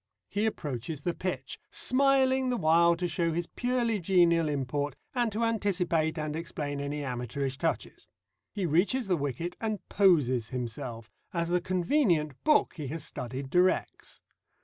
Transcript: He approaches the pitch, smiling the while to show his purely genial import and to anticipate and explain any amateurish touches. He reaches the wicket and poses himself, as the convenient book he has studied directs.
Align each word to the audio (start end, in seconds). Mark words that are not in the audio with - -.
He 0.29 0.47
approaches 0.47 1.03
the 1.03 1.13
pitch, 1.13 1.59
smiling 1.69 2.49
the 2.49 2.57
while 2.57 2.95
to 2.95 3.07
show 3.07 3.31
his 3.33 3.45
purely 3.45 3.99
genial 3.99 4.49
import 4.49 4.95
and 5.13 5.31
to 5.31 5.43
anticipate 5.43 6.17
and 6.17 6.35
explain 6.35 6.79
any 6.81 7.03
amateurish 7.03 7.59
touches. 7.59 8.07
He 8.51 8.65
reaches 8.65 9.07
the 9.07 9.15
wicket 9.15 9.55
and 9.61 9.87
poses 9.89 10.49
himself, 10.49 11.11
as 11.35 11.49
the 11.49 11.61
convenient 11.61 12.43
book 12.43 12.73
he 12.77 12.87
has 12.87 13.03
studied 13.03 13.51
directs. 13.51 14.23